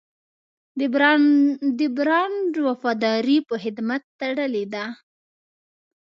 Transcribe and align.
د 1.77 1.83
برانډ 2.01 2.53
وفاداري 2.67 3.37
په 3.49 3.55
خدمت 3.63 4.01
تړلې 4.19 4.65
ده. 4.73 4.85